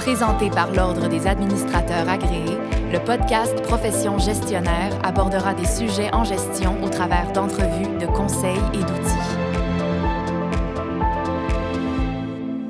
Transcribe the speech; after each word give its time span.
Présenté 0.00 0.48
par 0.48 0.72
l'Ordre 0.72 1.08
des 1.08 1.26
administrateurs 1.26 2.08
agréés, 2.08 2.56
le 2.90 3.04
podcast 3.04 3.60
Profession 3.60 4.18
gestionnaire 4.18 4.98
abordera 5.04 5.52
des 5.52 5.66
sujets 5.66 6.10
en 6.14 6.24
gestion 6.24 6.82
au 6.82 6.88
travers 6.88 7.30
d'entrevues, 7.32 7.98
de 7.98 8.06
conseils 8.06 8.62
et 8.72 8.78
d'outils. 8.78 9.50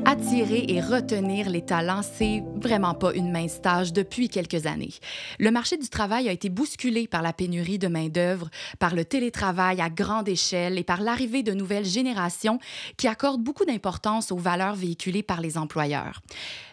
Attirer 0.04 0.64
et 0.68 0.80
retenir 0.80 1.48
les 1.50 1.64
talents, 1.64 2.02
c'est 2.02 2.42
vraiment 2.56 2.94
pas 2.94 3.14
une 3.14 3.30
mince 3.30 3.62
tâche 3.62 3.92
depuis 3.92 4.28
quelques 4.28 4.66
années. 4.66 4.94
Le 5.38 5.52
marché 5.52 5.76
du 5.76 5.88
travail 5.88 6.28
a 6.28 6.32
été 6.32 6.48
bousculé 6.48 7.06
par 7.06 7.22
la 7.22 7.32
pénurie 7.32 7.78
de 7.78 7.86
main-d'œuvre, 7.86 8.50
par 8.80 8.96
le 8.96 9.04
télétravail 9.04 9.80
à 9.80 9.88
grande 9.88 10.28
échelle 10.28 10.78
et 10.78 10.84
par 10.84 11.00
l'arrivée 11.00 11.44
de 11.44 11.52
nouvelles 11.52 11.86
générations 11.86 12.58
qui 12.96 13.06
accordent 13.06 13.42
beaucoup 13.42 13.64
d'importance 13.64 14.32
aux 14.32 14.36
valeurs 14.36 14.74
véhiculées 14.74 15.22
par 15.22 15.40
les 15.40 15.56
employeurs. 15.56 16.20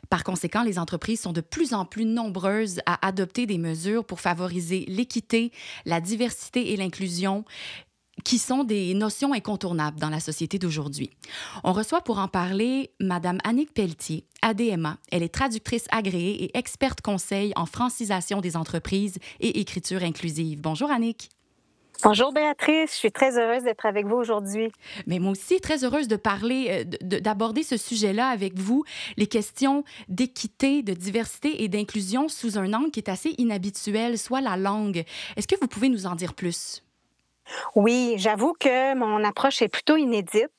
Par 0.09 0.23
conséquent, 0.23 0.63
les 0.63 0.79
entreprises 0.79 1.21
sont 1.21 1.33
de 1.33 1.41
plus 1.41 1.73
en 1.73 1.85
plus 1.85 2.05
nombreuses 2.05 2.79
à 2.85 3.05
adopter 3.05 3.45
des 3.45 3.57
mesures 3.57 4.05
pour 4.05 4.21
favoriser 4.21 4.85
l'équité, 4.87 5.51
la 5.85 6.01
diversité 6.01 6.73
et 6.73 6.77
l'inclusion 6.77 7.45
qui 8.23 8.39
sont 8.39 8.63
des 8.63 8.93
notions 8.93 9.33
incontournables 9.33 9.99
dans 9.99 10.09
la 10.09 10.19
société 10.19 10.59
d'aujourd'hui. 10.59 11.11
On 11.63 11.71
reçoit 11.71 12.01
pour 12.01 12.19
en 12.19 12.27
parler 12.27 12.91
Madame 12.99 13.37
Annick 13.43 13.73
Pelletier, 13.73 14.25
ADMA. 14.41 14.97
Elle 15.11 15.23
est 15.23 15.33
traductrice 15.33 15.85
agréée 15.91 16.43
et 16.43 16.57
experte 16.57 17.01
conseil 17.01 17.53
en 17.55 17.65
francisation 17.65 18.41
des 18.41 18.57
entreprises 18.57 19.17
et 19.39 19.59
écriture 19.59 20.03
inclusive. 20.03 20.61
Bonjour 20.61 20.89
Annick. 20.89 21.29
Bonjour 22.03 22.31
Béatrice, 22.31 22.91
je 22.91 22.97
suis 22.97 23.11
très 23.11 23.39
heureuse 23.39 23.63
d'être 23.63 23.87
avec 23.87 24.05
vous 24.05 24.17
aujourd'hui. 24.17 24.71
Mais 25.07 25.17
moi 25.17 25.31
aussi, 25.31 25.59
très 25.59 25.83
heureuse 25.83 26.07
de 26.07 26.15
parler, 26.15 26.85
euh, 26.85 27.19
d'aborder 27.19 27.63
ce 27.63 27.75
sujet-là 27.75 28.27
avec 28.27 28.55
vous, 28.55 28.83
les 29.17 29.25
questions 29.25 29.83
d'équité, 30.07 30.83
de 30.83 30.93
diversité 30.93 31.63
et 31.63 31.69
d'inclusion 31.69 32.27
sous 32.27 32.59
un 32.59 32.71
angle 32.73 32.91
qui 32.91 32.99
est 32.99 33.09
assez 33.09 33.33
inhabituel, 33.39 34.19
soit 34.19 34.41
la 34.41 34.57
langue. 34.57 35.05
Est-ce 35.37 35.47
que 35.47 35.55
vous 35.59 35.67
pouvez 35.67 35.89
nous 35.89 36.05
en 36.05 36.13
dire 36.13 36.35
plus? 36.35 36.83
Oui, 37.75 38.13
j'avoue 38.17 38.53
que 38.59 38.93
mon 38.93 39.23
approche 39.23 39.63
est 39.63 39.67
plutôt 39.67 39.97
inédite. 39.97 40.51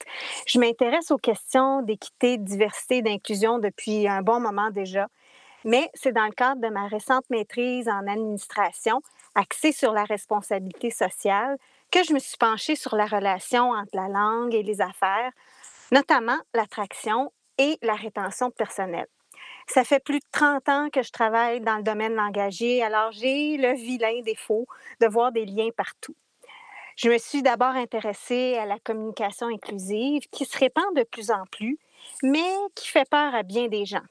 Je 0.46 0.58
m'intéresse 0.58 1.12
aux 1.12 1.18
questions 1.18 1.82
d'équité, 1.82 2.38
de 2.38 2.44
diversité 2.44 2.96
et 2.96 3.02
d'inclusion 3.02 3.60
depuis 3.60 4.08
un 4.08 4.22
bon 4.22 4.40
moment 4.40 4.70
déjà. 4.70 5.06
Mais 5.64 5.88
c'est 5.94 6.12
dans 6.12 6.24
le 6.24 6.32
cadre 6.32 6.60
de 6.60 6.68
ma 6.68 6.88
récente 6.88 7.24
maîtrise 7.30 7.88
en 7.88 8.06
administration 8.08 9.02
axée 9.34 9.72
sur 9.72 9.92
la 9.92 10.04
responsabilité 10.04 10.90
sociale, 10.90 11.56
que 11.90 12.02
je 12.02 12.12
me 12.12 12.18
suis 12.18 12.36
penchée 12.36 12.76
sur 12.76 12.96
la 12.96 13.06
relation 13.06 13.70
entre 13.70 13.94
la 13.94 14.08
langue 14.08 14.54
et 14.54 14.62
les 14.62 14.80
affaires, 14.80 15.32
notamment 15.92 16.38
l'attraction 16.54 17.32
et 17.58 17.78
la 17.82 17.94
rétention 17.94 18.50
personnelle. 18.50 19.08
Ça 19.66 19.84
fait 19.84 20.02
plus 20.02 20.20
de 20.20 20.24
30 20.32 20.68
ans 20.68 20.88
que 20.90 21.02
je 21.02 21.12
travaille 21.12 21.60
dans 21.60 21.76
le 21.76 21.82
domaine 21.82 22.14
langagier, 22.14 22.82
alors 22.82 23.12
j'ai 23.12 23.56
le 23.56 23.74
vilain 23.74 24.20
défaut 24.22 24.66
de 25.00 25.06
voir 25.06 25.30
des 25.30 25.44
liens 25.44 25.70
partout. 25.76 26.16
Je 26.96 27.10
me 27.10 27.18
suis 27.18 27.42
d'abord 27.42 27.76
intéressée 27.76 28.56
à 28.56 28.66
la 28.66 28.78
communication 28.80 29.46
inclusive 29.46 30.22
qui 30.32 30.44
se 30.44 30.58
répand 30.58 30.96
de 30.96 31.04
plus 31.04 31.30
en 31.30 31.44
plus, 31.52 31.78
mais 32.22 32.50
qui 32.74 32.88
fait 32.88 33.08
peur 33.08 33.34
à 33.34 33.42
bien 33.42 33.68
des 33.68 33.84
gens. 33.84 34.02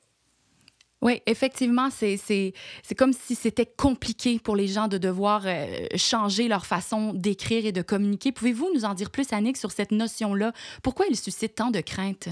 Oui, 1.01 1.21
effectivement, 1.27 1.89
c'est 1.91 2.53
comme 2.97 3.13
si 3.13 3.35
c'était 3.35 3.67
compliqué 3.67 4.39
pour 4.39 4.55
les 4.55 4.67
gens 4.67 4.87
de 4.87 4.97
devoir 4.97 5.43
euh, 5.45 5.85
changer 5.95 6.47
leur 6.47 6.65
façon 6.65 7.13
d'écrire 7.13 7.65
et 7.67 7.71
de 7.71 7.83
communiquer. 7.83 8.31
Pouvez-vous 8.31 8.71
nous 8.73 8.83
en 8.83 8.95
dire 8.95 9.11
plus, 9.11 9.31
Annick, 9.31 9.57
sur 9.57 9.71
cette 9.71 9.91
notion-là? 9.91 10.53
Pourquoi 10.81 11.05
elle 11.07 11.15
suscite 11.15 11.53
tant 11.53 11.69
de 11.69 11.81
craintes? 11.81 12.29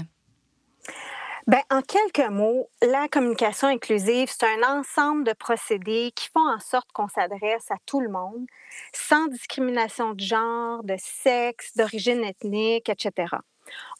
Bien, 1.46 1.60
en 1.70 1.80
quelques 1.80 2.28
mots, 2.28 2.68
la 2.82 3.06
communication 3.06 3.68
inclusive, 3.68 4.28
c'est 4.28 4.46
un 4.46 4.78
ensemble 4.80 5.22
de 5.22 5.32
procédés 5.32 6.10
qui 6.16 6.28
font 6.28 6.48
en 6.48 6.58
sorte 6.58 6.90
qu'on 6.92 7.06
s'adresse 7.06 7.70
à 7.70 7.76
tout 7.86 8.00
le 8.00 8.08
monde, 8.08 8.46
sans 8.92 9.28
discrimination 9.28 10.14
de 10.14 10.20
genre, 10.20 10.82
de 10.82 10.96
sexe, 10.98 11.76
d'origine 11.76 12.24
ethnique, 12.24 12.88
etc. 12.88 13.36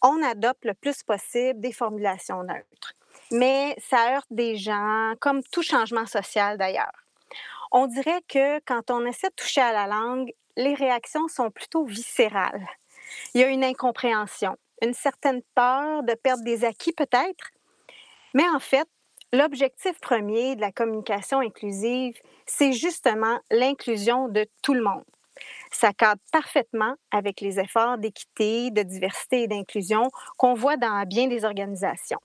On 0.03 0.21
adopte 0.25 0.65
le 0.65 0.75
plus 0.75 1.05
possible 1.05 1.61
des 1.61 1.73
formulations 1.73 2.43
neutres 2.43 2.95
mais 3.31 3.77
ça 3.79 4.15
heurte 4.15 4.27
des 4.31 4.57
gens, 4.57 5.15
comme 5.21 5.43
tout 5.53 5.63
changement 5.63 6.07
social 6.07 6.59
d'ailleurs. 6.59 6.93
On 7.73 7.87
dirait 7.87 8.23
que 8.29 8.59
quand 8.61 8.91
on 8.91 9.05
essaie 9.07 9.29
de 9.29 9.35
toucher 9.35 9.61
à 9.61 9.73
la 9.73 9.87
langue, 9.87 10.33
les 10.57 10.75
réactions 10.75 11.29
sont 11.29 11.51
plutôt 11.51 11.85
viscérales. 11.85 12.67
Il 13.35 13.41
y 13.41 13.45
a 13.45 13.49
une 13.49 13.65
incompréhension, 13.65 14.57
une 14.83 14.95
certaine 14.95 15.43
peur 15.55 16.03
de 16.03 16.15
perdre 16.15 16.45
des 16.45 16.65
acquis 16.65 16.93
peut-être, 16.93 17.51
mais 18.35 18.49
en 18.49 18.61
fait, 18.61 18.89
l'objectif 19.33 19.99
premier 20.01 20.57
de 20.57 20.61
la 20.61 20.73
communication 20.73 21.41
inclusive, 21.41 22.15
c'est 22.47 22.73
justement 22.73 23.41
l'inclusion 23.51 24.29
de 24.29 24.47
tout 24.63 24.75
le 24.75 24.83
monde. 24.83 25.05
Ça 25.71 25.93
cadre 25.93 26.21
parfaitement 26.33 26.95
avec 27.11 27.41
les 27.41 27.59
efforts 27.61 27.99
d'équité, 27.99 28.71
de 28.71 28.83
diversité 28.83 29.43
et 29.43 29.49
d'inclusion 29.49 30.11
qu'on 30.39 30.55
voit 30.55 30.77
dans 30.77 31.03
bien 31.07 31.27
des 31.27 31.45
organisations. 31.45 32.21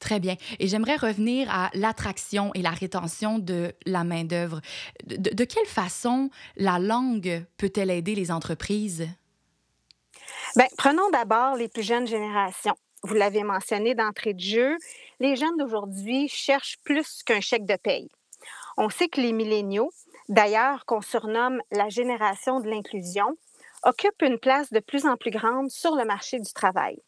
Très 0.00 0.18
bien. 0.18 0.36
Et 0.58 0.66
j'aimerais 0.66 0.96
revenir 0.96 1.46
à 1.50 1.70
l'attraction 1.74 2.50
et 2.54 2.62
la 2.62 2.70
rétention 2.70 3.38
de 3.38 3.74
la 3.84 4.02
main-d'œuvre. 4.02 4.60
De, 5.04 5.44
quelle 5.44 5.66
façon 5.66 6.30
la 6.56 6.78
langue 6.78 7.44
peut-elle 7.58 7.90
aider 7.90 8.14
les 8.14 8.32
entreprises? 8.32 9.06
Bien, 10.56 10.66
prenons 10.78 11.08
d'abord 11.10 11.56
les 11.56 11.68
plus 11.68 11.82
jeunes 11.82 12.06
générations. 12.06 12.76
Vous 13.02 13.14
l'avez 13.14 13.44
mentionné 13.44 13.94
d'entrée 13.94 14.34
de 14.34 14.40
jeu, 14.40 14.76
les 15.20 15.36
jeunes 15.36 15.56
d'aujourd'hui 15.58 16.28
cherchent 16.28 16.78
plus 16.82 17.22
qu'un 17.22 17.40
chèque 17.40 17.66
de 17.66 17.76
paye. 17.76 18.08
On 18.76 18.88
sait 18.88 19.08
que 19.08 19.20
les 19.20 19.32
milléniaux, 19.32 19.90
d'ailleurs 20.28 20.86
qu'on 20.86 21.02
surnomme 21.02 21.60
la 21.70 21.88
génération 21.88 22.60
de 22.60 22.68
l'inclusion, 22.68 23.36
occupent 23.84 24.22
une 24.22 24.38
place 24.38 24.70
de 24.70 24.80
plus 24.80 25.06
en 25.06 25.16
plus 25.16 25.30
grande 25.30 25.70
sur 25.70 25.94
le 25.94 26.04
marché 26.04 26.38
du 26.40 26.52
travail. 26.52 26.98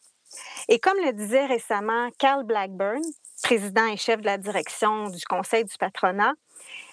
Et 0.69 0.79
comme 0.79 0.97
le 0.97 1.13
disait 1.13 1.45
récemment 1.45 2.09
Carl 2.17 2.43
Blackburn, 2.43 3.01
président 3.43 3.85
et 3.87 3.97
chef 3.97 4.21
de 4.21 4.25
la 4.25 4.37
direction 4.37 5.09
du 5.09 5.23
Conseil 5.25 5.65
du 5.65 5.77
patronat, 5.77 6.33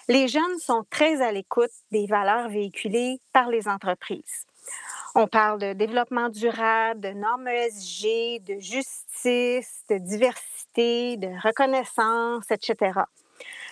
les 0.07 0.27
jeunes 0.27 0.59
sont 0.59 0.83
très 0.89 1.21
à 1.21 1.31
l'écoute 1.31 1.71
des 1.91 2.05
valeurs 2.05 2.49
véhiculées 2.49 3.19
par 3.31 3.49
les 3.49 3.67
entreprises. 3.67 4.45
On 5.15 5.27
parle 5.27 5.59
de 5.59 5.73
développement 5.73 6.29
durable, 6.29 7.01
de 7.01 7.09
normes 7.09 7.47
ESG, 7.47 8.43
de 8.43 8.59
justice, 8.59 9.83
de 9.89 9.97
diversité, 9.97 11.17
de 11.17 11.27
reconnaissance, 11.43 12.45
etc. 12.49 13.01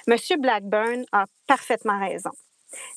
Monsieur 0.07 0.37
Blackburn 0.37 1.05
a 1.11 1.25
parfaitement 1.47 1.99
raison. 1.99 2.31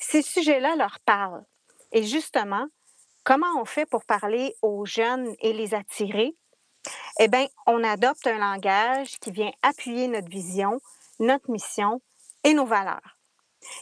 Ces 0.01 0.23
sujets-là 0.23 0.77
leur 0.77 0.99
parlent. 1.01 1.45
Et 1.93 2.03
justement, 2.03 2.67
comment 3.23 3.61
on 3.61 3.65
fait 3.65 3.87
pour 3.87 4.05
parler 4.05 4.55
aux 4.63 4.87
jeunes 4.87 5.35
et 5.41 5.53
les 5.53 5.75
attirer? 5.75 6.35
Eh 7.21 7.29
bien, 7.29 7.47
on 7.67 7.83
adopte 7.85 8.27
un 8.27 8.39
langage 8.39 9.19
qui 9.21 9.31
vient 9.31 9.53
appuyer 9.63 10.09
notre 10.09 10.29
vision, 10.29 10.81
notre 11.21 11.51
mission 11.51 12.01
et 12.45 12.55
nos 12.55 12.67
valeurs. 12.67 13.19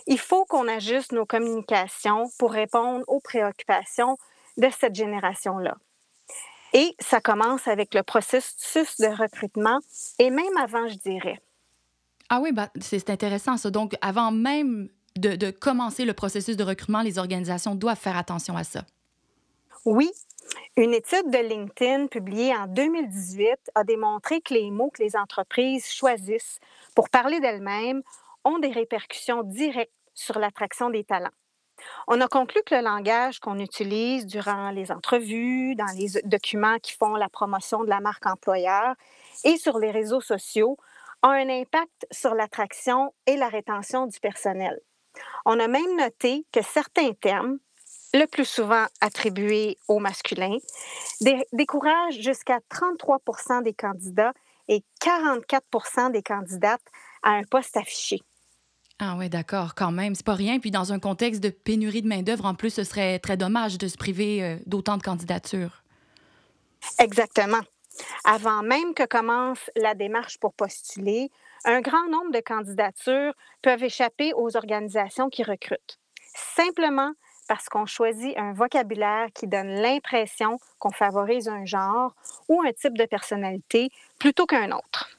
Il 0.06 0.18
faut 0.18 0.44
qu'on 0.44 0.68
ajuste 0.68 1.12
nos 1.12 1.24
communications 1.24 2.30
pour 2.38 2.52
répondre 2.52 3.04
aux 3.08 3.20
préoccupations 3.20 4.18
de 4.58 4.68
cette 4.78 4.94
génération-là. 4.94 5.76
Et 6.72 6.94
ça 7.00 7.20
commence 7.20 7.66
avec 7.66 7.94
le 7.94 8.02
processus 8.02 9.00
de 9.00 9.06
recrutement 9.06 9.80
et 10.18 10.30
même 10.30 10.56
avant, 10.58 10.86
je 10.88 10.96
dirais. 10.96 11.40
Ah 12.28 12.40
oui, 12.40 12.52
bah, 12.52 12.70
c'est 12.80 13.10
intéressant 13.10 13.56
ça. 13.56 13.70
Donc, 13.70 13.96
avant 14.02 14.30
même 14.30 14.88
de, 15.16 15.34
de 15.34 15.50
commencer 15.50 16.04
le 16.04 16.14
processus 16.14 16.56
de 16.56 16.62
recrutement, 16.62 17.02
les 17.02 17.18
organisations 17.18 17.74
doivent 17.74 17.98
faire 17.98 18.16
attention 18.16 18.56
à 18.56 18.62
ça. 18.62 18.84
Oui, 19.84 20.10
une 20.76 20.94
étude 20.94 21.30
de 21.30 21.38
LinkedIn 21.38 22.06
publiée 22.06 22.54
en 22.56 22.66
2018 22.66 23.72
a 23.74 23.84
démontré 23.84 24.40
que 24.40 24.54
les 24.54 24.70
mots 24.70 24.90
que 24.90 25.02
les 25.02 25.16
entreprises 25.16 25.86
choisissent 25.90 26.58
pour 26.94 27.10
parler 27.10 27.40
d'elles-mêmes 27.40 28.02
ont 28.44 28.58
des 28.58 28.70
répercussions 28.70 29.42
directes 29.42 29.92
sur 30.14 30.38
l'attraction 30.38 30.90
des 30.90 31.04
talents. 31.04 31.30
On 32.06 32.20
a 32.20 32.28
conclu 32.28 32.60
que 32.64 32.74
le 32.74 32.82
langage 32.82 33.40
qu'on 33.40 33.58
utilise 33.58 34.26
durant 34.26 34.70
les 34.70 34.92
entrevues, 34.92 35.74
dans 35.74 35.92
les 35.96 36.20
documents 36.24 36.78
qui 36.78 36.92
font 36.92 37.14
la 37.14 37.28
promotion 37.28 37.84
de 37.84 37.88
la 37.88 38.00
marque 38.00 38.26
employeur 38.26 38.94
et 39.44 39.56
sur 39.56 39.78
les 39.78 39.90
réseaux 39.90 40.20
sociaux 40.20 40.76
a 41.22 41.28
un 41.28 41.48
impact 41.48 42.06
sur 42.10 42.34
l'attraction 42.34 43.12
et 43.26 43.36
la 43.36 43.48
rétention 43.48 44.06
du 44.06 44.18
personnel. 44.20 44.80
On 45.44 45.58
a 45.58 45.68
même 45.68 45.96
noté 45.96 46.46
que 46.52 46.62
certains 46.62 47.12
termes, 47.12 47.58
le 48.14 48.26
plus 48.26 48.44
souvent 48.44 48.86
attribué 49.00 49.78
au 49.88 49.98
masculin, 49.98 50.56
décourage 51.52 52.14
jusqu'à 52.20 52.58
33% 52.70 53.62
des 53.62 53.74
candidats 53.74 54.32
et 54.68 54.82
44% 55.02 56.12
des 56.12 56.22
candidates 56.22 56.84
à 57.22 57.30
un 57.30 57.42
poste 57.42 57.76
affiché. 57.76 58.22
Ah 58.98 59.16
oui, 59.18 59.30
d'accord, 59.30 59.74
quand 59.74 59.92
même, 59.92 60.14
c'est 60.14 60.26
pas 60.26 60.34
rien. 60.34 60.58
Puis 60.58 60.70
dans 60.70 60.92
un 60.92 60.98
contexte 60.98 61.42
de 61.42 61.48
pénurie 61.48 62.02
de 62.02 62.08
main-d'œuvre, 62.08 62.44
en 62.44 62.54
plus, 62.54 62.70
ce 62.70 62.84
serait 62.84 63.18
très 63.18 63.38
dommage 63.38 63.78
de 63.78 63.88
se 63.88 63.96
priver 63.96 64.42
euh, 64.42 64.56
d'autant 64.66 64.98
de 64.98 65.02
candidatures. 65.02 65.82
Exactement. 66.98 67.60
Avant 68.24 68.62
même 68.62 68.94
que 68.94 69.04
commence 69.06 69.70
la 69.74 69.94
démarche 69.94 70.38
pour 70.38 70.52
postuler, 70.52 71.30
un 71.64 71.80
grand 71.80 72.08
nombre 72.08 72.30
de 72.30 72.40
candidatures 72.40 73.32
peuvent 73.62 73.82
échapper 73.82 74.32
aux 74.34 74.56
organisations 74.56 75.30
qui 75.30 75.42
recrutent. 75.42 75.98
Simplement 76.56 77.12
parce 77.50 77.68
qu'on 77.68 77.84
choisit 77.84 78.38
un 78.38 78.52
vocabulaire 78.52 79.26
qui 79.34 79.48
donne 79.48 79.66
l'impression 79.66 80.60
qu'on 80.78 80.92
favorise 80.92 81.48
un 81.48 81.64
genre 81.64 82.14
ou 82.48 82.62
un 82.62 82.72
type 82.72 82.96
de 82.96 83.04
personnalité 83.06 83.90
plutôt 84.20 84.46
qu'un 84.46 84.70
autre. 84.70 85.10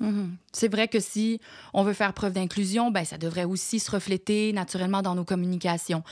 Mhm. 0.00 0.38
C'est 0.50 0.72
vrai 0.72 0.88
que 0.88 0.98
si 0.98 1.42
on 1.74 1.82
veut 1.82 1.92
faire 1.92 2.14
preuve 2.14 2.32
d'inclusion, 2.32 2.90
ben, 2.90 3.04
ça 3.04 3.18
devrait 3.18 3.44
aussi 3.44 3.80
se 3.80 3.90
refléter 3.90 4.54
naturellement 4.54 5.02
dans 5.02 5.14
nos 5.14 5.24
communications. 5.26 6.02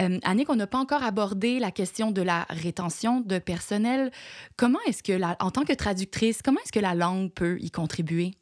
Euh, 0.00 0.18
Annick, 0.24 0.50
on 0.50 0.56
n'a 0.56 0.66
pas 0.66 0.78
encore 0.78 1.04
abordé 1.04 1.60
la 1.60 1.70
question 1.70 2.10
de 2.10 2.22
la 2.22 2.44
rétention 2.50 3.20
de 3.20 3.38
personnel. 3.38 4.10
Comment 4.56 4.80
est-ce 4.88 5.04
que, 5.04 5.22
en 5.40 5.50
tant 5.52 5.62
que 5.62 5.72
traductrice, 5.72 6.42
comment 6.42 6.58
est-ce 6.64 6.72
que 6.72 6.80
la 6.80 6.96
langue 6.96 7.30
peut 7.30 7.58
y 7.60 7.70
contribuer? 7.70 8.32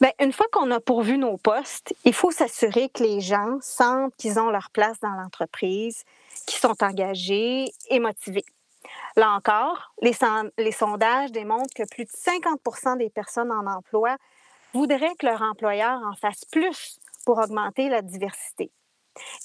Bien, 0.00 0.12
une 0.20 0.32
fois 0.32 0.46
qu'on 0.52 0.70
a 0.70 0.78
pourvu 0.78 1.18
nos 1.18 1.36
postes, 1.38 1.92
il 2.04 2.12
faut 2.12 2.30
s'assurer 2.30 2.88
que 2.88 3.02
les 3.02 3.20
gens 3.20 3.58
sentent 3.60 4.14
qu'ils 4.16 4.38
ont 4.38 4.50
leur 4.50 4.70
place 4.70 5.00
dans 5.00 5.10
l'entreprise, 5.10 6.04
qu'ils 6.46 6.60
sont 6.60 6.84
engagés 6.84 7.72
et 7.90 7.98
motivés. 7.98 8.44
Là 9.16 9.32
encore, 9.32 9.92
les, 10.00 10.12
les, 10.56 10.70
sondages 10.70 11.32
démontrent 11.32 11.74
que 11.74 11.82
plus 11.90 12.04
de 12.04 12.10
50 12.12 12.98
des 12.98 13.10
personnes 13.10 13.50
en 13.50 13.66
emploi 13.66 14.16
voudraient 14.72 15.16
que 15.18 15.26
leur 15.26 15.42
employeur 15.42 16.00
en 16.04 16.14
fasse 16.14 16.44
plus 16.44 17.00
pour 17.26 17.38
augmenter 17.38 17.88
la 17.88 18.00
diversité. 18.00 18.70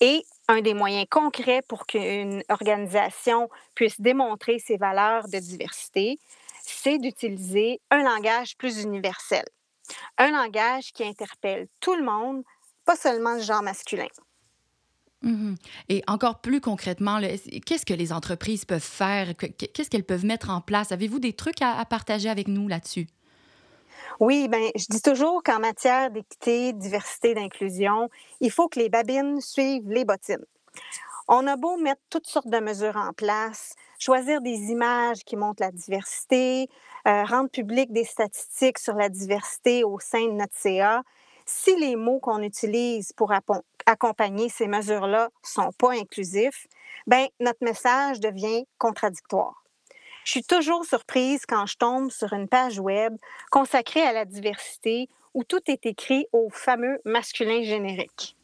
Et 0.02 0.24
un 0.48 0.62
des 0.62 0.76
moyens 0.76 1.08
concrets 1.10 1.64
pour 1.68 1.88
qu'une 1.88 2.44
organisation 2.50 3.50
puisse 3.74 4.00
démontrer 4.00 4.60
ses 4.60 4.78
valeurs 4.78 5.28
de 5.28 5.40
diversité, 5.40 6.20
c'est 6.62 7.00
d'utiliser 7.00 7.82
un 7.90 8.04
langage 8.04 8.56
plus 8.56 8.84
universel. 8.84 9.46
Un 10.18 10.32
langage 10.32 10.94
qui 10.94 11.04
interpelle 11.04 11.68
tout 11.80 11.96
le 11.96 12.04
monde, 12.04 12.44
pas 12.86 12.96
seulement 12.96 13.36
le 13.36 13.42
genre 13.42 13.64
masculin. 13.64 14.08
Mhm. 15.24 15.56
Et 15.88 16.04
encore 16.08 16.42
plus 16.42 16.60
concrètement, 16.60 17.20
qu'est-ce 17.66 17.86
que 17.86 17.94
les 17.94 18.12
entreprises 18.12 18.66
peuvent 18.66 18.82
faire? 18.82 19.36
Qu'est-ce 19.38 19.90
qu'elles 19.90 20.04
peuvent 20.04 20.26
mettre 20.26 20.50
en 20.50 20.60
place? 20.60 20.92
Avez-vous 20.92 21.20
des 21.20 21.34
trucs 21.34 21.62
à, 21.62 21.84
partager 21.86 22.30
avec 22.30 22.48
nous 22.48 22.68
là-dessus? 22.68 23.08
Oui, 24.20 24.48
bien, 24.50 24.70
je 24.76 24.86
dis 24.90 25.02
toujours 25.02 25.42
qu'en 25.42 25.60
matière 25.60 26.12
d'équité, 26.12 26.74
diversité, 26.74 27.34
d'inclusion, 27.34 28.10
il 28.42 28.52
faut 28.52 28.68
que 28.68 28.80
les 28.80 28.90
babines 28.90 29.40
suivent 29.42 29.90
les 29.90 30.06
bottines. 30.06 30.46
On 31.28 31.48
a 31.48 31.56
beau 31.56 31.78
mettre 31.78 32.02
toutes 32.10 32.28
sortes 32.28 32.50
de 32.50 32.60
mesures 32.60 32.98
en 32.98 33.14
place, 33.14 33.74
choisir 34.04 34.42
des 34.42 34.72
images 34.72 35.24
qui 35.24 35.38
montrent 35.38 35.64
la 35.64 35.72
diversité, 35.72 36.68
euh, 37.08 37.24
rendre 37.24 37.50
public 37.50 37.92
des 37.94 38.04
statistiques 38.04 38.80
sur 38.80 38.96
la 38.96 39.08
diversité 39.08 39.84
au 39.84 39.98
sein 40.00 40.26
de 40.26 40.34
notre 40.34 40.56
CA, 40.56 41.04
si 41.46 41.76
les 41.78 41.96
mots 41.96 42.20
qu'on 42.20 42.42
utilise 42.42 43.14
pour 43.14 43.32
accompagner 43.86 44.50
ces 44.50 44.68
mesures-là 44.68 45.30
sont 45.42 45.72
pas 45.78 45.92
inclusifs, 45.92 46.68
ben 47.08 47.28
notre 47.40 47.64
message 47.64 48.20
devient 48.20 48.66
contradictoire. 48.78 49.64
Je 50.26 50.32
suis 50.32 50.44
toujours 50.44 50.86
surprise 50.86 51.46
quand 51.46 51.66
je 51.66 51.78
tombe 51.78 52.12
sur 52.12 52.32
une 52.34 52.48
page 52.48 52.80
web 52.80 53.16
consacrée 53.52 54.04
à 54.04 54.14
la 54.14 54.26
diversité 54.26 55.10
où 55.34 55.44
tout 55.44 55.62
est 55.68 55.86
écrit 55.86 56.28
au 56.32 56.50
fameux 56.50 57.00
masculin 57.04 57.62
générique. 57.64 58.38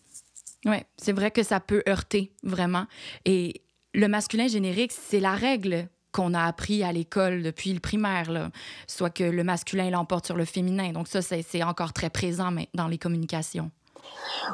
Oui, 0.66 0.78
c'est 0.98 1.14
vrai 1.14 1.32
que 1.32 1.44
ça 1.44 1.62
peut 1.62 1.84
heurter 1.88 2.34
vraiment. 2.44 2.86
Et 3.24 3.62
le 3.94 4.08
masculin 4.08 4.48
générique, 4.48 4.92
c'est 4.92 5.20
la 5.20 5.34
règle 5.34 5.88
qu'on 6.12 6.34
a 6.34 6.44
appris 6.44 6.84
à 6.84 6.92
l'école 6.92 7.44
depuis 7.44 7.74
le 7.74 7.80
primaire, 7.80 8.50
soit 8.88 9.10
que 9.10 9.24
le 9.24 9.44
masculin 9.44 9.90
l'emporte 9.90 10.26
sur 10.26 10.36
le 10.36 10.46
féminin. 10.46 10.92
Donc 10.92 11.08
ça, 11.08 11.22
c'est 11.22 11.64
encore 11.64 11.94
très 11.94 12.10
présent 12.10 12.52
dans 12.74 12.88
les 12.88 12.98
communications. 12.98 13.72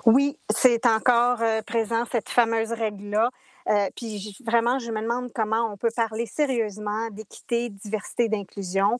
Oui, 0.06 0.38
c'est 0.50 0.86
encore 0.86 1.42
euh, 1.42 1.62
présent, 1.62 2.04
cette 2.12 2.30
fameuse 2.30 2.72
règle-là. 2.72 3.30
Euh, 3.68 3.90
puis 3.96 4.38
vraiment, 4.46 4.80
je 4.80 4.92
me 4.92 5.02
demande 5.02 5.32
comment 5.34 5.72
on 5.72 5.78
peut 5.78 5.90
parler 5.96 6.26
sérieusement 6.26 7.10
d'équité, 7.12 7.70
diversité, 7.70 8.30
d'inclusion 8.30 9.00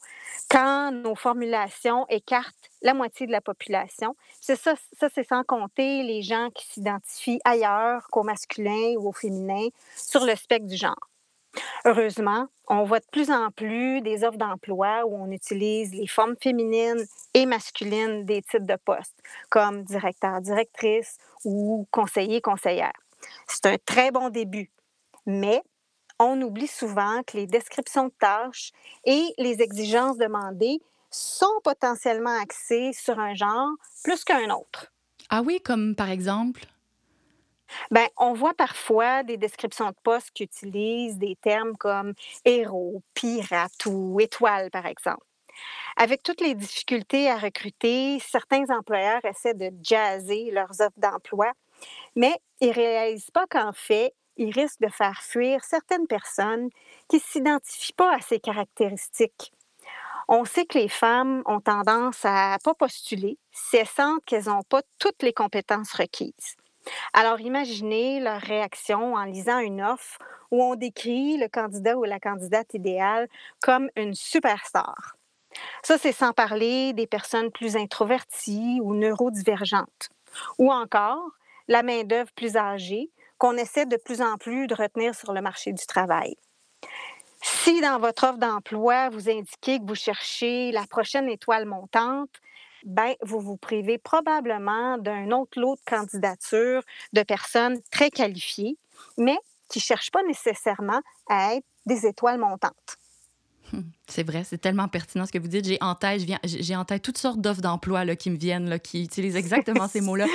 quand 0.50 0.92
nos 0.92 1.16
formulations 1.16 2.06
écartent 2.10 2.56
la 2.82 2.94
moitié 2.94 3.28
de 3.28 3.32
la 3.32 3.42
population. 3.42 4.16
C'est 4.42 4.56
ça, 4.56 4.76
ça 5.00 5.08
c'est 5.14 5.28
sans 5.28 5.44
compter 5.44 6.04
les 6.04 6.22
gens 6.22 6.50
qui 6.54 6.66
s'identifient 6.66 7.40
ailleurs 7.46 8.08
qu'au 8.12 8.24
masculin 8.24 8.96
ou 8.98 9.10
au 9.10 9.14
féminin 9.14 9.68
sur 9.96 10.26
le 10.26 10.36
spectre 10.36 10.68
du 10.68 10.78
genre. 10.78 11.10
Heureusement, 11.86 12.48
on 12.68 12.84
voit 12.84 13.00
de 13.00 13.06
plus 13.12 13.32
en 13.32 13.52
plus 13.52 14.02
des 14.02 14.24
offres 14.24 14.38
d'emploi 14.38 15.06
où 15.06 15.16
on 15.16 15.32
utilise 15.32 15.94
les 15.94 16.08
formes 16.08 16.36
féminines 16.42 17.06
et 17.34 17.46
masculines 17.46 18.26
des 18.26 18.42
titres 18.42 18.66
de 18.66 18.78
poste, 18.84 19.16
comme 19.50 19.84
directeur, 19.84 20.42
directrice 20.42 21.18
ou 21.44 21.88
conseiller, 21.92 22.42
conseillère. 22.42 23.05
C'est 23.48 23.66
un 23.66 23.78
très 23.78 24.12
bon 24.12 24.30
début, 24.30 24.72
mais 25.26 25.62
on 26.20 26.42
oublie 26.42 26.68
souvent 26.68 27.22
que 27.24 27.38
les 27.38 27.48
descriptions 27.48 28.06
de 28.06 28.14
tâches 28.20 28.72
et 29.04 29.34
les 29.38 29.62
exigences 29.62 30.18
demandées 30.18 30.80
sont 31.10 31.60
potentiellement 31.64 32.38
axées 32.42 32.92
sur 32.94 33.20
un 33.20 33.34
genre 33.34 33.70
plus 34.04 34.24
qu'un 34.24 34.50
autre. 34.50 34.92
Ah 35.30 35.42
oui, 35.42 35.60
comme 35.62 35.96
par 35.96 36.10
exemple? 36.10 36.66
Bien, 37.92 38.08
on 38.18 38.34
voit 38.34 38.54
parfois 38.54 39.24
des 39.24 39.38
descriptions 39.38 39.90
de 39.90 39.96
postes 40.04 40.32
qui 40.32 40.44
utilisent 40.44 41.18
des 41.18 41.36
termes 41.42 41.76
comme 41.78 42.14
héros, 42.46 43.02
pirate 43.14 43.86
ou 43.86 44.20
étoile, 44.20 44.70
par 44.72 44.86
exemple. 44.86 45.26
Avec 45.98 46.22
toutes 46.22 46.42
les 46.42 46.54
difficultés 46.54 47.30
à 47.30 47.38
recruter, 47.38 48.20
certains 48.20 48.66
employeurs 48.70 49.24
essaient 49.24 49.54
de 49.54 49.72
jazzer 49.82 50.52
leurs 50.52 50.82
offres 50.82 50.98
d'emploi, 50.98 51.52
mais 52.16 52.38
ils 52.62 52.70
ne 52.70 52.74
réalisent 52.74 53.32
pas 53.32 53.46
qu'en 53.48 53.74
fait, 53.74 54.14
ils 54.38 54.52
risquent 54.52 54.82
de 54.82 54.90
faire 54.90 55.22
fuir 55.22 55.64
certaines 55.64 56.08
personnes 56.08 56.70
qui 57.08 57.18
ne 57.18 57.22
s'identifient 57.22 57.94
pas 57.94 58.16
à 58.16 58.20
ces 58.20 58.40
caractéristiques. 58.40 59.52
On 60.28 60.44
sait 60.44 60.66
que 60.66 60.78
les 60.78 60.90
femmes 60.90 61.44
ont 61.46 61.62
tendance 61.62 62.26
à 62.26 62.54
ne 62.54 62.64
pas 62.64 62.74
postuler 62.74 63.38
si 63.52 63.78
elles 63.78 63.88
sentent 63.88 64.26
qu'elles 64.26 64.46
n'ont 64.46 64.64
pas 64.64 64.82
toutes 65.00 65.22
les 65.22 65.34
compétences 65.34 65.94
requises. 65.94 66.56
Alors, 67.14 67.40
imaginez 67.40 68.20
leur 68.20 68.42
réaction 68.42 69.14
en 69.14 69.24
lisant 69.24 69.60
une 69.60 69.82
offre 69.82 70.20
où 70.52 70.64
on 70.64 70.76
décrit 70.76 71.38
le 71.38 71.48
candidat 71.48 71.98
ou 71.98 72.04
la 72.04 72.20
candidate 72.20 72.74
idéale 72.74 73.28
comme 73.62 73.90
une 73.96 74.14
superstar. 74.14 75.16
Ça, 75.84 75.98
c'est 75.98 76.12
sans 76.12 76.34
parler 76.34 76.94
des 76.94 77.08
personnes 77.08 77.52
plus 77.52 77.76
introverties 77.76 78.80
ou 78.84 78.94
neurodivergentes. 78.94 80.10
Ou 80.60 80.72
encore, 80.72 81.32
la 81.68 81.84
main-d'œuvre 81.84 82.32
plus 82.36 82.56
âgée 82.56 83.10
qu'on 83.38 83.58
essaie 83.58 83.86
de 83.86 83.98
plus 83.98 84.22
en 84.22 84.38
plus 84.38 84.68
de 84.68 84.76
retenir 84.76 85.14
sur 85.14 85.34
le 85.34 85.42
marché 85.42 85.74
du 85.74 85.86
travail. 85.86 86.36
Si 87.42 87.82
dans 87.82 88.00
votre 88.00 88.24
offre 88.24 88.38
d'emploi, 88.38 89.10
vous 89.10 89.30
indiquez 89.30 89.80
que 89.80 89.86
vous 89.86 89.96
cherchez 89.96 90.72
la 90.72 90.88
prochaine 90.88 91.30
étoile 91.30 91.66
montante, 91.66 92.30
ben, 92.86 93.16
vous 93.22 93.40
vous 93.40 93.58
privez 93.58 93.98
probablement 93.98 94.98
d'un 94.98 95.32
autre 95.32 95.60
lot 95.60 95.76
de 95.76 95.82
candidatures 95.86 96.84
de 97.14 97.24
personnes 97.24 97.80
très 97.92 98.10
qualifiées, 98.10 98.78
mais 99.18 99.38
qui 99.70 99.80
ne 99.80 99.84
cherchent 99.84 100.12
pas 100.12 100.24
nécessairement 100.24 101.02
à 101.28 101.56
être 101.56 101.66
des 101.86 102.06
étoiles 102.06 102.40
montantes. 102.40 102.98
C'est 104.08 104.24
vrai, 104.24 104.44
c'est 104.44 104.58
tellement 104.58 104.88
pertinent 104.88 105.26
ce 105.26 105.32
que 105.32 105.40
vous 105.40 105.48
dites. 105.48 105.66
J'ai 105.66 105.78
en 105.82 105.96
tête, 105.96 106.22
j'ai 106.44 106.76
en 106.76 106.86
tête 106.86 107.02
toutes 107.02 107.18
sortes 107.18 107.40
d'offres 107.40 107.62
d'emploi 107.62 108.16
qui 108.16 108.30
me 108.30 108.38
viennent, 108.38 108.70
là, 108.70 108.80
qui 108.80 109.04
utilisent 109.04 109.36
exactement 109.36 109.88
ces 109.88 110.02
mots-là. 110.02 110.28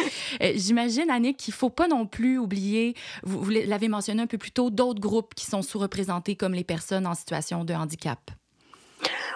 Euh, 0.43 0.53
j'imagine, 0.57 1.11
Annick, 1.11 1.37
qu'il 1.37 1.53
ne 1.53 1.57
faut 1.57 1.71
pas 1.71 1.87
non 1.87 2.07
plus 2.07 2.39
oublier, 2.39 2.95
vous, 3.23 3.41
vous 3.41 3.51
l'avez 3.51 3.89
mentionné 3.89 4.23
un 4.23 4.27
peu 4.27 4.39
plus 4.39 4.51
tôt, 4.51 4.71
d'autres 4.71 5.01
groupes 5.01 5.35
qui 5.35 5.47
sont 5.47 5.63
sous-représentés 5.63 6.37
comme 6.37 6.55
les 6.55 6.65
personnes 6.65 7.07
en 7.07 7.15
situation 7.15 7.65
de 7.65 7.75
handicap. 7.75 8.19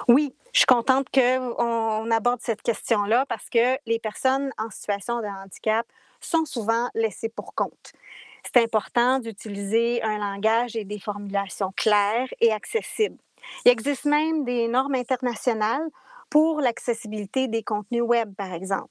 Oui, 0.09 0.35
je 0.53 0.59
suis 0.59 0.67
contente 0.67 1.07
qu'on 1.13 2.11
aborde 2.11 2.41
cette 2.41 2.63
question-là 2.63 3.25
parce 3.27 3.49
que 3.49 3.79
les 3.87 3.99
personnes 3.99 4.51
en 4.59 4.71
situation 4.71 5.21
de 5.21 5.27
handicap 5.27 5.87
sont 6.21 6.45
souvent 6.45 6.89
laissées 6.95 7.29
pour 7.29 7.55
compte. 7.55 7.93
C'est 8.45 8.63
important 8.63 9.21
d'utiliser 9.21 10.03
un 10.03 10.19
langage 10.19 10.77
et 10.77 10.85
des 10.85 10.99
formulations 10.99 11.73
claires 11.77 12.29
et 12.41 12.53
accessibles. 12.53 13.17
Il 13.65 13.71
existe 13.71 14.05
même 14.05 14.45
des 14.45 14.69
normes 14.69 14.95
internationales 14.95 15.89
pour 16.31 16.61
l'accessibilité 16.61 17.49
des 17.49 17.63
contenus 17.63 18.03
web, 18.03 18.35
par 18.35 18.53
exemple. 18.53 18.91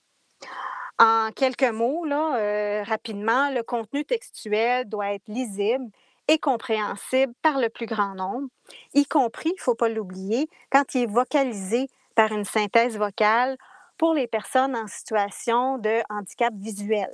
En 0.99 1.31
quelques 1.35 1.63
mots, 1.63 2.05
là, 2.05 2.37
euh, 2.37 2.83
rapidement, 2.83 3.49
le 3.49 3.63
contenu 3.63 4.05
textuel 4.05 4.87
doit 4.87 5.13
être 5.13 5.27
lisible 5.27 5.89
et 6.27 6.37
compréhensible 6.37 7.33
par 7.41 7.59
le 7.59 7.69
plus 7.69 7.85
grand 7.85 8.15
nombre, 8.15 8.47
y 8.93 9.05
compris, 9.05 9.49
il 9.49 9.59
ne 9.59 9.61
faut 9.61 9.75
pas 9.75 9.89
l'oublier, 9.89 10.47
quand 10.71 10.95
il 10.95 11.01
est 11.01 11.05
vocalisé 11.11 11.89
par 12.15 12.31
une 12.31 12.45
synthèse 12.45 12.97
vocale 12.97 13.57
pour 13.97 14.13
les 14.13 14.27
personnes 14.27 14.75
en 14.75 14.87
situation 14.87 15.77
de 15.77 16.01
handicap 16.09 16.53
visuel. 16.55 17.13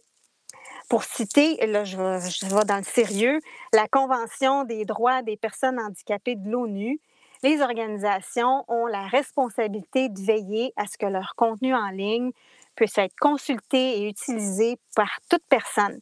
Pour 0.89 1.03
citer, 1.03 1.65
là 1.67 1.83
je 1.83 1.97
vais, 1.97 2.19
je 2.29 2.45
vais 2.45 2.65
dans 2.65 2.77
le 2.77 2.83
sérieux, 2.83 3.39
la 3.73 3.87
Convention 3.87 4.63
des 4.63 4.85
droits 4.85 5.21
des 5.21 5.37
personnes 5.37 5.79
handicapées 5.79 6.35
de 6.35 6.49
l'ONU 6.49 6.99
les 7.43 7.61
organisations 7.61 8.65
ont 8.67 8.85
la 8.85 9.07
responsabilité 9.07 10.09
de 10.09 10.21
veiller 10.21 10.73
à 10.75 10.85
ce 10.87 10.97
que 10.97 11.05
leur 11.05 11.35
contenu 11.35 11.73
en 11.73 11.89
ligne 11.89 12.31
puisse 12.75 12.97
être 12.97 13.15
consulté 13.19 14.01
et 14.01 14.09
utilisé 14.09 14.77
par 14.95 15.09
toute 15.29 15.43
personne, 15.49 15.99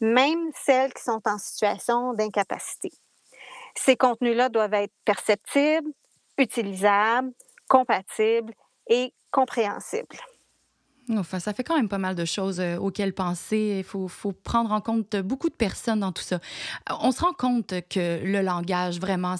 même 0.00 0.50
celles 0.54 0.92
qui 0.92 1.02
sont 1.02 1.22
en 1.26 1.38
situation 1.38 2.14
d'incapacité. 2.14 2.90
Ces 3.74 3.96
contenus-là 3.96 4.48
doivent 4.48 4.74
être 4.74 4.94
perceptibles, 5.04 5.90
utilisables, 6.38 7.32
compatibles 7.68 8.54
et 8.88 9.12
compréhensibles. 9.30 10.16
Enfin, 11.18 11.38
ça 11.38 11.52
fait 11.52 11.64
quand 11.64 11.76
même 11.76 11.88
pas 11.88 11.98
mal 11.98 12.14
de 12.14 12.24
choses 12.24 12.60
euh, 12.60 12.76
auxquelles 12.76 13.12
penser. 13.12 13.76
Il 13.78 13.84
faut, 13.84 14.08
prendre 14.44 14.72
en 14.72 14.80
compte 14.80 15.16
beaucoup 15.16 15.48
de 15.48 15.54
personnes 15.54 16.00
dans 16.00 16.12
tout 16.12 16.22
ça. 16.22 16.36
Euh, 16.36 16.94
on 17.00 17.12
se 17.12 17.22
rend 17.22 17.32
compte 17.32 17.74
que 17.88 18.20
le 18.24 18.40
langage 18.42 19.00
vraiment 19.00 19.34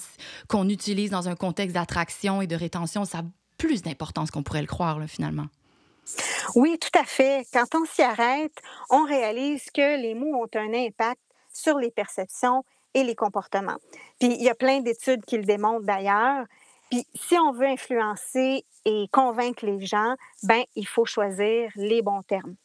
qu'on 0.47 0.69
utilise 0.69 1.11
dans 1.11 1.27
un 1.27 1.35
contexte 1.35 1.73
d'attraction 1.73 2.41
et 2.41 2.47
de 2.47 2.55
rétention, 2.55 3.05
ça 3.05 3.19
a 3.19 3.23
plus 3.57 3.81
d'importance 3.81 4.31
qu'on 4.31 4.43
pourrait 4.43 4.61
le 4.61 4.67
croire, 4.67 4.99
finalement. 5.07 5.45
Oui, 6.55 6.77
tout 6.79 6.99
à 6.99 7.03
fait. 7.03 7.45
Quand 7.53 7.75
on 7.75 7.85
s'y 7.85 8.01
arrête, 8.01 8.53
on 8.89 9.05
réalise 9.05 9.65
que 9.73 10.01
les 10.01 10.15
mots 10.15 10.43
ont 10.43 10.59
un 10.59 10.73
impact 10.73 11.21
sur 11.53 11.77
les 11.77 11.91
perceptions 11.91 12.63
et 12.93 13.03
les 13.03 13.15
comportements. 13.15 13.77
Puis 14.19 14.33
il 14.33 14.41
y 14.41 14.49
a 14.49 14.55
plein 14.55 14.81
d'études 14.81 15.25
qui 15.25 15.37
le 15.37 15.43
démontrent 15.43 15.85
d'ailleurs. 15.85 16.45
Puis 16.91 17.07
si 17.15 17.35
on 17.39 17.53
veut 17.53 17.67
influencer 17.67 18.65
et 18.83 19.07
convaincre 19.13 19.65
les 19.65 19.83
gens, 19.85 20.15
ben 20.43 20.63
il 20.75 20.85
faut 20.85 21.05
choisir 21.05 21.71
les 21.77 22.01
bons 22.01 22.21
termes. 22.23 22.55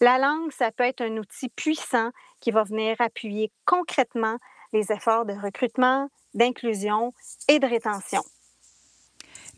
La 0.00 0.18
langue, 0.18 0.50
ça 0.52 0.72
peut 0.72 0.84
être 0.84 1.02
un 1.02 1.18
outil 1.18 1.50
puissant 1.50 2.10
qui 2.40 2.50
va 2.50 2.62
venir 2.62 2.96
appuyer 2.98 3.52
concrètement 3.66 4.38
les 4.72 4.90
efforts 4.90 5.26
de 5.26 5.34
recrutement, 5.34 6.08
d'inclusion 6.34 7.12
et 7.48 7.58
de 7.58 7.66
rétention. 7.66 8.22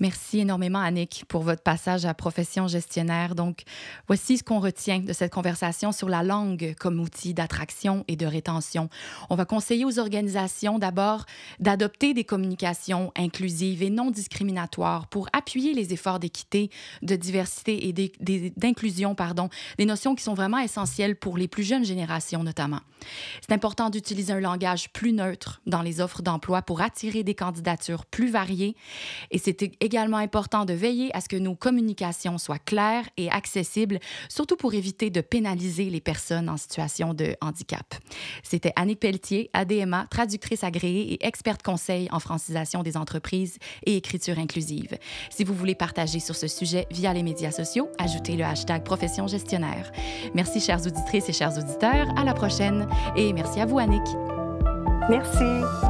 Merci 0.01 0.39
énormément, 0.41 0.81
Annick, 0.81 1.27
pour 1.29 1.43
votre 1.43 1.63
passage 1.63 2.07
à 2.07 2.15
profession 2.15 2.67
gestionnaire. 2.67 3.35
Donc, 3.35 3.65
voici 4.07 4.39
ce 4.39 4.43
qu'on 4.43 4.59
retient 4.59 5.01
de 5.01 5.13
cette 5.13 5.31
conversation 5.31 5.93
sur 5.93 6.09
la 6.09 6.23
langue 6.23 6.75
comme 6.81 7.01
outil 7.01 7.35
d'attraction 7.35 8.07
et 8.09 8.17
de 8.17 8.25
rétention. 8.25 8.89
On 9.29 9.37
va 9.37 9.45
conseiller 9.45 9.85
aux 9.85 9.99
organisations 9.99 10.79
d'abord 10.79 11.27
d'adopter 11.59 12.15
des 12.15 12.25
communications 12.25 13.13
inclusives 13.15 13.83
et 13.83 13.91
non 13.91 14.11
discriminatoires 14.11 15.07
pour 15.09 15.29
appuyer 15.35 15.75
les 15.75 15.93
efforts 15.93 16.19
d'équité, 16.19 16.71
de 17.03 17.15
diversité 17.15 17.87
et 17.87 17.93
d'inclusion, 18.57 19.15
pardon, 19.15 19.51
des 19.77 19.85
notions 19.85 20.15
qui 20.15 20.23
sont 20.23 20.33
vraiment 20.33 20.61
essentielles 20.61 21.15
pour 21.15 21.37
les 21.37 21.47
plus 21.47 21.63
jeunes 21.63 21.85
générations 21.85 22.43
notamment. 22.43 22.81
C'est 23.43 23.53
important 23.53 23.91
d'utiliser 23.91 24.33
un 24.33 24.41
langage 24.41 24.91
plus 24.93 25.13
neutre 25.13 25.61
dans 25.67 25.83
les 25.83 26.01
offres 26.01 26.23
d'emploi 26.23 26.63
pour 26.63 26.81
attirer 26.81 27.23
des 27.23 27.35
candidatures 27.35 28.07
plus 28.07 28.31
variées 28.31 28.77
et 29.31 29.39
c'est 29.39 29.63
également 29.91 30.19
important 30.19 30.65
de 30.65 30.73
veiller 30.73 31.11
à 31.17 31.21
ce 31.21 31.29
que 31.29 31.37
nos 31.37 31.57
communications 31.57 32.39
soient 32.39 32.61
claires 32.61 33.09
et 33.17 33.29
accessibles, 33.29 33.99
surtout 34.29 34.55
pour 34.55 34.73
éviter 34.75 35.11
de 35.11 35.21
pénaliser 35.21 35.91
les 35.91 36.01
personnes 36.01 36.49
en 36.49 36.57
situation 36.57 37.13
de 37.13 37.35
handicap. 37.41 37.97
C'était 38.45 38.73
Annick 38.77 39.01
Pelletier, 39.01 39.51
ADMA, 39.53 40.07
traductrice 40.09 40.63
agréée 40.63 41.15
et 41.15 41.27
experte 41.27 41.65
conseil 41.65 42.07
en 42.13 42.21
francisation 42.21 42.85
des 42.85 42.97
entreprises 42.97 43.59
et 43.85 43.97
écriture 43.97 44.39
inclusive. 44.39 44.97
Si 45.29 45.43
vous 45.43 45.55
voulez 45.55 45.75
partager 45.75 46.21
sur 46.21 46.37
ce 46.37 46.47
sujet 46.47 46.87
via 46.93 47.13
les 47.13 47.25
médias 47.25 47.51
sociaux, 47.51 47.89
ajoutez 47.99 48.37
le 48.37 48.45
hashtag 48.45 48.85
profession 48.85 49.27
gestionnaire. 49.27 49.91
Merci 50.35 50.61
chères 50.61 50.87
auditrices 50.87 51.29
et 51.29 51.33
chers 51.33 51.59
auditeurs. 51.59 52.07
À 52.17 52.23
la 52.23 52.35
prochaine 52.35 52.87
et 53.17 53.33
merci 53.33 53.61
à 53.61 53.67
vous 53.67 53.81
Annick. 53.81 54.07
Merci. 55.09 55.90